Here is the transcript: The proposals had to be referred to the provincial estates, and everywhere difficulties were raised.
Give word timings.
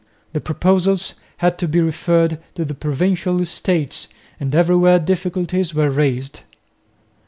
The 0.33 0.41
proposals 0.41 1.13
had 1.37 1.59
to 1.59 1.67
be 1.67 1.79
referred 1.79 2.39
to 2.55 2.65
the 2.65 2.73
provincial 2.73 3.39
estates, 3.39 4.07
and 4.39 4.55
everywhere 4.55 4.97
difficulties 4.97 5.75
were 5.75 5.91
raised. 5.91 6.39